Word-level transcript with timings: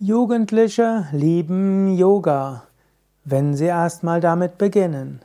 Jugendliche 0.00 1.06
lieben 1.12 1.96
Yoga, 1.96 2.64
wenn 3.24 3.54
sie 3.54 3.66
erstmal 3.66 4.20
damit 4.20 4.58
beginnen. 4.58 5.20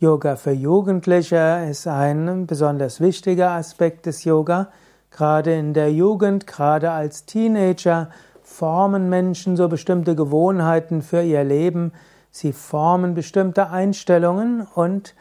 Yoga 0.00 0.34
für 0.34 0.50
Jugendliche 0.50 1.64
ist 1.70 1.86
ein 1.86 2.48
besonders 2.48 3.00
wichtiger 3.00 3.52
Aspekt 3.52 4.06
des 4.06 4.24
Yoga. 4.24 4.70
Gerade 5.12 5.54
in 5.54 5.74
der 5.74 5.92
Jugend, 5.92 6.48
gerade 6.48 6.90
als 6.90 7.24
Teenager, 7.24 8.10
formen 8.42 9.08
Menschen 9.08 9.56
so 9.56 9.68
bestimmte 9.68 10.16
Gewohnheiten 10.16 11.02
für 11.02 11.22
ihr 11.22 11.44
Leben. 11.44 11.92
Sie 12.32 12.52
formen 12.52 13.14
bestimmte 13.14 13.70
Einstellungen 13.70 14.66
und 14.74 15.14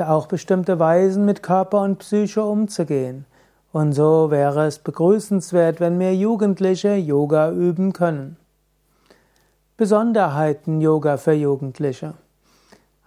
auch 0.00 0.26
bestimmte 0.26 0.80
Weisen, 0.80 1.24
mit 1.24 1.44
Körper 1.44 1.82
und 1.82 2.00
Psyche 2.00 2.42
umzugehen. 2.42 3.24
Und 3.70 3.92
so 3.92 4.30
wäre 4.30 4.66
es 4.66 4.80
begrüßenswert, 4.80 5.80
wenn 5.80 5.96
mehr 5.96 6.14
Jugendliche 6.14 6.94
Yoga 6.94 7.50
üben 7.50 7.94
können. 7.94 8.36
Besonderheiten 9.82 10.80
Yoga 10.80 11.16
für 11.16 11.32
Jugendliche. 11.32 12.14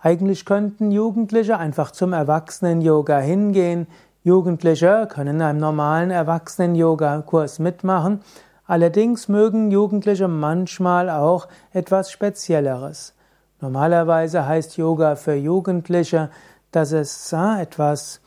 Eigentlich 0.02 0.44
könnten 0.44 0.92
Jugendliche 0.92 1.58
einfach 1.58 1.92
zum 1.92 2.12
Erwachsenen-Yoga 2.12 3.20
hingehen. 3.20 3.88
Jugendliche 4.26 5.08
können 5.10 5.38
in 5.38 5.42
einem 5.42 5.60
normalen 5.62 6.12
Erwachsenen-Yoga-Kurs 6.12 7.60
mitmachen. 7.60 8.20
Allerdings 8.68 9.30
mögen 9.30 9.72
Jugendliche 9.72 10.28
manchmal 10.28 11.10
auch 11.10 11.48
etwas 11.72 12.12
Spezielleres. 12.12 13.14
Normalerweise 13.62 14.46
heißt 14.46 14.76
Yoga 14.76 15.16
für 15.16 15.36
Jugendliche, 15.36 16.30
dass 16.74 16.92
es 16.92 17.32
äh, 17.32 17.62
etwas 17.62 18.20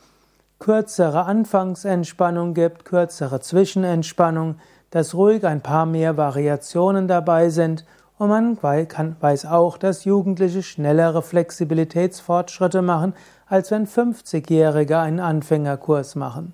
kürzere 0.57 1.25
Anfangsentspannung 1.25 2.55
gibt, 2.55 2.83
kürzere 2.83 3.41
Zwischenentspannung, 3.41 4.55
dass 4.89 5.13
ruhig 5.13 5.45
ein 5.45 5.61
paar 5.61 5.85
mehr 5.85 6.17
Variationen 6.17 7.07
dabei 7.07 7.49
sind 7.49 7.85
und 8.19 8.27
man 8.27 8.57
weiß 8.61 9.45
auch, 9.45 9.77
dass 9.77 10.03
Jugendliche 10.03 10.61
schnellere 10.61 11.21
Flexibilitätsfortschritte 11.21 12.81
machen, 12.81 13.13
als 13.47 13.71
wenn 13.71 13.87
50-Jährige 13.87 14.99
einen 14.99 15.21
Anfängerkurs 15.21 16.15
machen. 16.15 16.51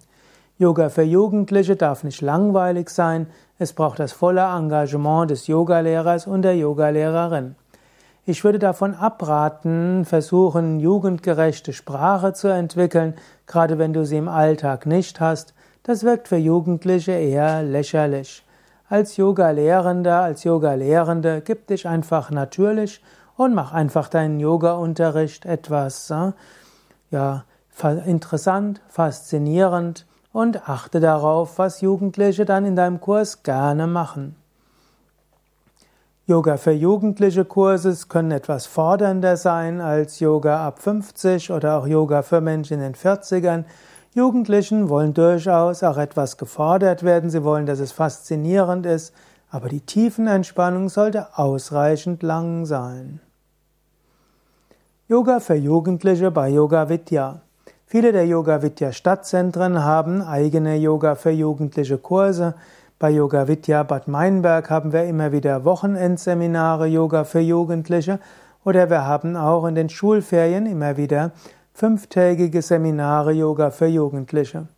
Yoga 0.60 0.90
für 0.90 1.02
Jugendliche 1.02 1.76
darf 1.76 2.04
nicht 2.04 2.22
langweilig 2.22 2.90
sein, 2.92 3.28
es 3.58 3.74
braucht 3.74 4.00
das 4.00 4.12
volle 4.12 4.44
Engagement 4.44 5.32
des 5.32 5.48
Yogalehrers 5.48 6.28
und 6.28 6.44
der 6.44 6.56
Yogalehrerin. 6.56 7.56
Ich 8.28 8.44
würde 8.44 8.60
davon 8.60 8.94
abraten, 8.94 10.06
versuchen, 10.06 10.80
jugendgerechte 10.80 11.74
Sprache 11.74 12.34
zu 12.34 12.48
entwickeln, 12.48 13.16
gerade 13.48 13.80
wenn 13.80 13.92
du 13.92 14.06
sie 14.06 14.18
im 14.18 14.28
Alltag 14.28 14.86
nicht 14.86 15.20
hast. 15.20 15.56
Das 15.82 16.04
wirkt 16.04 16.28
für 16.28 16.38
Jugendliche 16.38 17.14
eher 17.14 17.64
lächerlich. 17.64 18.45
Als 18.88 19.18
Yoga-Lehrender, 19.18 20.22
als 20.22 20.44
Yoga-Lehrende, 20.44 21.42
gib 21.42 21.66
dich 21.68 21.88
einfach 21.88 22.30
natürlich 22.30 23.02
und 23.36 23.56
mach 23.56 23.74
einfach 23.74 24.10
deinen 24.10 24.40
Yoga-Unterricht 24.40 25.46
etwas, 25.46 26.12
äh, 26.12 26.32
ja, 27.10 27.46
interessant, 28.06 28.82
faszinierend 28.88 30.06
und 30.32 30.70
achte 30.70 31.00
darauf, 31.00 31.58
was 31.58 31.82
Jugendliche 31.82 32.46
dann 32.46 32.64
in 32.66 32.76
deinem 32.76 33.02
Kurs 33.02 33.42
gerne 33.42 33.88
machen. 33.88 34.36
Yoga 36.28 36.58
für 36.58 36.72
Jugendliche 36.72 37.46
Kurse 37.46 37.96
können 38.08 38.32
etwas 38.32 38.66
fordernder 38.66 39.38
sein 39.38 39.82
als 39.82 40.20
Yoga 40.20 40.66
ab 40.66 40.82
50 40.82 41.52
oder 41.52 41.80
auch 41.80 41.88
Yoga 41.88 42.22
für 42.22 42.42
Menschen 42.42 42.76
in 42.76 42.80
den 42.82 42.96
40ern. 42.96 43.66
Jugendlichen 44.16 44.88
wollen 44.88 45.14
durchaus 45.14 45.84
auch 45.84 45.98
etwas 45.98 46.38
gefordert 46.38 47.04
werden, 47.04 47.30
sie 47.30 47.44
wollen, 47.44 47.66
dass 47.66 47.82
es 47.82 47.92
faszinierend 47.92 48.86
ist, 48.86 49.14
aber 49.50 49.68
die 49.68 49.82
Tiefenentspannung 49.82 50.88
sollte 50.88 51.38
ausreichend 51.38 52.24
lang 52.24 52.66
sein. 52.66 53.20
Yoga 55.10 55.42
für 55.42 55.56
Jugendliche 55.56 56.32
bei 56.32 56.48
Yoga 56.48 56.88
Vidya. 56.88 57.42
Viele 57.86 58.14
der 58.14 58.26
Yoga 58.26 58.62
Vidya 58.62 58.94
Stadtzentren 58.94 59.84
haben 59.84 60.22
eigene 60.22 60.78
Yoga 60.78 61.16
für 61.16 61.32
Jugendliche 61.32 61.98
Kurse. 61.98 62.56
Bei 62.98 63.10
Yoga 63.10 63.50
Vidya 63.50 63.84
Bad 63.84 64.08
Meinberg 64.08 64.70
haben 64.70 64.94
wir 64.94 65.04
immer 65.04 65.34
wieder 65.34 65.66
Wochenendseminare 65.66 66.88
Yoga 66.88 67.26
für 67.26 67.42
Jugendliche 67.42 68.22
oder 68.64 68.90
wir 68.90 69.06
haben 69.06 69.36
auch 69.36 69.66
in 69.66 69.76
den 69.76 69.90
Schulferien 69.90 70.68
immer 70.68 70.96
wieder 70.96 71.34
fünftägige 71.76 72.62
Seminare 72.62 73.34
Yoga 73.34 73.70
für 73.70 73.88
Jugendliche. 73.88 74.70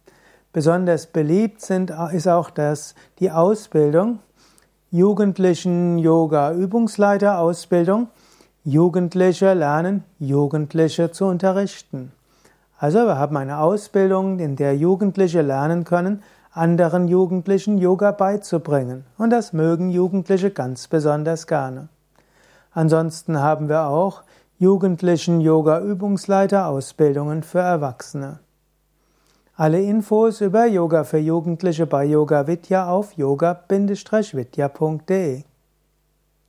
Besonders 0.52 1.06
beliebt 1.06 1.62
sind, 1.62 1.94
ist 2.12 2.28
auch 2.28 2.50
das, 2.50 2.96
die 3.19 3.30
Ausbildung 3.30 4.18
Jugendlichen 4.90 6.00
Yoga 6.00 6.53
Übungsleiter 6.53 7.38
Ausbildung. 7.38 8.08
Jugendliche 8.63 9.53
lernen, 9.53 10.06
Jugendliche 10.18 11.12
zu 11.12 11.25
unterrichten. 11.25 12.12
Also 12.80 13.06
wir 13.06 13.18
haben 13.19 13.38
eine 13.38 13.59
Ausbildung, 13.59 14.40
in 14.40 14.56
der 14.56 14.75
Jugendliche 14.75 15.44
lernen 15.44 15.84
können, 15.84 16.24
anderen 16.52 17.08
Jugendlichen 17.08 17.78
Yoga 17.78 18.12
beizubringen. 18.12 19.06
Und 19.19 19.29
das 19.29 19.53
mögen 19.53 19.91
Jugendliche 19.91 20.50
ganz 20.50 20.88
besonders 20.88 21.46
gerne. 21.46 21.90
Ansonsten 22.72 23.40
haben 23.40 23.69
wir 23.69 23.88
auch 23.88 24.24
Jugendlichen 24.59 25.40
Yoga 25.40 25.81
Übungsleiter 25.81 26.66
Ausbildungen 26.66 27.44
für 27.44 27.59
Erwachsene. 27.59 28.40
Alle 29.56 29.79
Infos 29.84 30.41
über 30.41 30.66
Yoga 30.66 31.03
für 31.03 31.19
Jugendliche 31.19 31.85
bei 31.85 32.06
Yoga 32.06 32.47
Vidya 32.47 32.90
auf 32.90 33.13
yoga-vidya.de 33.13 34.63